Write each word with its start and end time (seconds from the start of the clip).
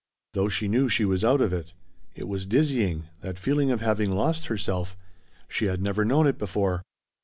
Though 0.33 0.49
she 0.49 0.67
knew 0.67 0.89
she 0.89 1.05
was 1.05 1.23
out 1.23 1.41
of 1.41 1.53
it. 1.53 1.73
It 2.15 2.27
was 2.27 2.47
dizzying 2.47 3.03
that 3.19 3.37
feeling 3.37 3.69
of 3.69 3.81
having 3.81 4.09
lost 4.11 4.47
herself. 4.47 4.97
She 5.47 5.65
had 5.65 5.79
never 5.83 6.03
known 6.03 6.25
it 6.25 6.39
before. 6.39 6.81